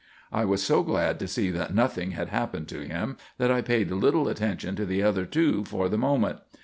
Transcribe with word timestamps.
I 0.31 0.45
was 0.45 0.63
so 0.63 0.81
glad 0.81 1.19
to 1.19 1.27
see 1.27 1.51
that 1.51 1.75
nothing 1.75 2.09
had 2.13 2.29
happened 2.29 2.67
to 2.69 2.79
him, 2.79 3.17
that 3.37 3.51
I 3.51 3.61
paid 3.61 3.91
little 3.91 4.27
attention 4.27 4.75
to 4.77 4.85
the 4.87 5.03
other 5.03 5.25
two 5.27 5.63
for 5.63 5.87
the 5.89 5.95
moment. 5.99 6.39